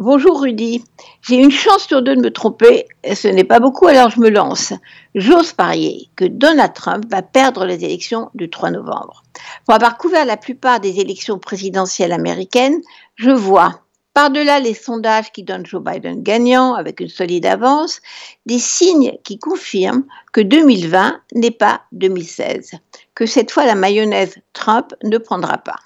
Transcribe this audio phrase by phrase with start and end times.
[0.00, 0.84] Bonjour Rudy.
[1.22, 2.86] J'ai une chance sur deux de me tromper.
[3.16, 4.72] Ce n'est pas beaucoup, alors je me lance.
[5.16, 9.24] J'ose parier que Donald Trump va perdre les élections du 3 novembre.
[9.66, 12.80] Pour avoir couvert la plupart des élections présidentielles américaines,
[13.16, 13.80] je vois,
[14.14, 18.00] par-delà les sondages qui donnent Joe Biden gagnant avec une solide avance,
[18.46, 22.70] des signes qui confirment que 2020 n'est pas 2016,
[23.16, 25.80] que cette fois la mayonnaise Trump ne prendra pas.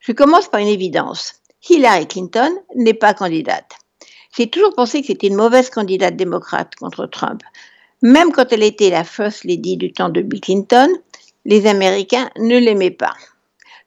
[0.00, 1.41] Je commence par une évidence.
[1.68, 3.70] Hillary Clinton n'est pas candidate.
[4.36, 7.40] J'ai toujours pensé que c'était une mauvaise candidate démocrate contre Trump.
[8.02, 10.88] Même quand elle était la First Lady du temps de Bill Clinton,
[11.44, 13.14] les Américains ne l'aimaient pas.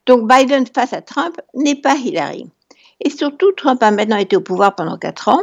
[0.06, 2.46] Donc Biden face à Trump n'est pas Hillary.
[3.04, 5.42] Et surtout, Trump a maintenant été au pouvoir pendant quatre ans,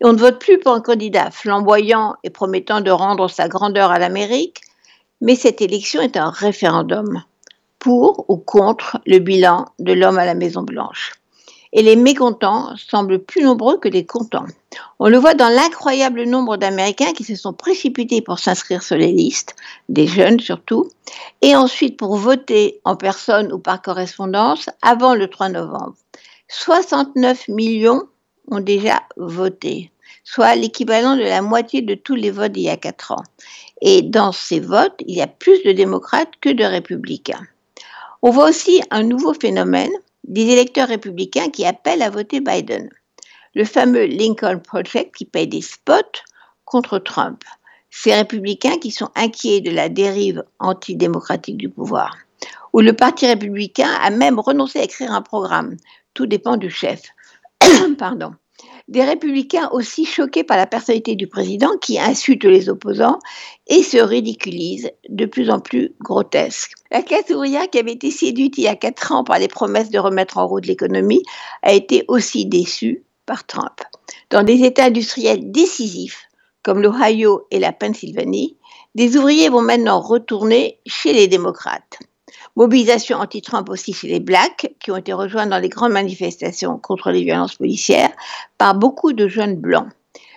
[0.00, 3.92] et on ne vote plus pour un candidat flamboyant et promettant de rendre sa grandeur
[3.92, 4.62] à l'Amérique,
[5.20, 7.22] mais cette élection est un référendum
[7.78, 11.12] pour ou contre le bilan de l'homme à la Maison Blanche
[11.72, 14.46] et les mécontents semblent plus nombreux que les contents.
[14.98, 19.12] On le voit dans l'incroyable nombre d'Américains qui se sont précipités pour s'inscrire sur les
[19.12, 19.56] listes,
[19.88, 20.90] des jeunes surtout,
[21.42, 25.94] et ensuite pour voter en personne ou par correspondance avant le 3 novembre.
[26.48, 28.02] 69 millions
[28.50, 29.90] ont déjà voté,
[30.24, 33.24] soit l'équivalent de la moitié de tous les votes d'il y a 4 ans.
[33.80, 37.46] Et dans ces votes, il y a plus de démocrates que de républicains.
[38.22, 39.92] On voit aussi un nouveau phénomène
[40.28, 42.90] des électeurs républicains qui appellent à voter Biden.
[43.54, 46.22] Le fameux Lincoln Project qui paye des spots
[46.64, 47.42] contre Trump.
[47.90, 52.16] Ces républicains qui sont inquiets de la dérive antidémocratique du pouvoir.
[52.74, 55.76] Où le Parti républicain a même renoncé à écrire un programme.
[56.12, 57.02] Tout dépend du chef.
[57.98, 58.34] Pardon
[58.88, 63.18] des républicains aussi choqués par la personnalité du président qui insulte les opposants
[63.66, 66.72] et se ridiculise de plus en plus grotesque.
[66.90, 69.90] La classe ouvrière qui avait été séduite il y a quatre ans par les promesses
[69.90, 71.22] de remettre en route l'économie
[71.62, 73.82] a été aussi déçue par Trump.
[74.30, 76.28] Dans des États industriels décisifs
[76.62, 78.56] comme l'Ohio et la Pennsylvanie,
[78.94, 81.98] des ouvriers vont maintenant retourner chez les démocrates.
[82.56, 87.24] Mobilisation anti-Trump aussi chez les Blacks, ont été rejoints dans les grandes manifestations contre les
[87.24, 88.12] violences policières
[88.56, 89.88] par beaucoup de jeunes blancs.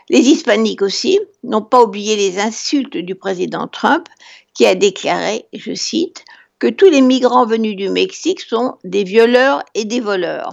[0.09, 4.07] Les hispaniques aussi n'ont pas oublié les insultes du président Trump,
[4.53, 6.25] qui a déclaré, je cite,
[6.59, 10.51] que tous les migrants venus du Mexique sont des violeurs et des voleurs.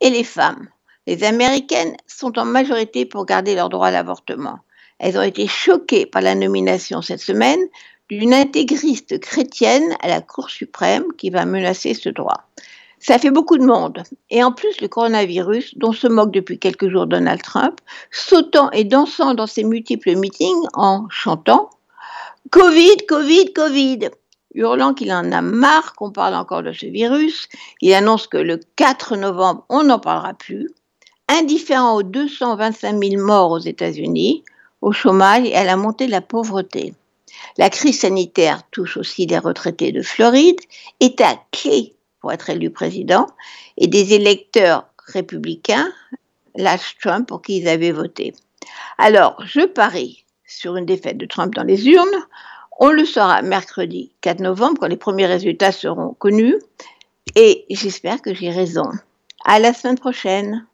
[0.00, 0.68] Et les femmes,
[1.06, 4.58] les Américaines, sont en majorité pour garder leur droit à l'avortement.
[4.98, 7.60] Elles ont été choquées par la nomination cette semaine
[8.08, 12.48] d'une intégriste chrétienne à la Cour suprême qui va menacer ce droit.
[13.00, 14.02] Ça fait beaucoup de monde.
[14.30, 18.84] Et en plus, le coronavirus, dont se moque depuis quelques jours Donald Trump, sautant et
[18.84, 21.70] dansant dans ses multiples meetings en chantant
[22.50, 24.10] Covid, Covid, Covid
[24.54, 27.48] hurlant qu'il en a marre qu'on parle encore de ce virus.
[27.80, 30.68] Il annonce que le 4 novembre, on n'en parlera plus.
[31.28, 34.42] Indifférent aux 225 000 morts aux États-Unis,
[34.80, 36.94] au chômage et à la montée de la pauvreté.
[37.58, 40.58] La crise sanitaire touche aussi les retraités de Floride,
[41.00, 41.94] État clé
[42.28, 43.26] pour être élu président,
[43.78, 45.90] et des électeurs républicains
[46.56, 48.34] lâchent Trump pour qui ils avaient voté.
[48.98, 52.26] Alors, je parie sur une défaite de Trump dans les urnes.
[52.80, 56.56] On le saura mercredi 4 novembre quand les premiers résultats seront connus.
[57.34, 58.90] Et j'espère que j'ai raison.
[59.46, 60.66] À la semaine prochaine.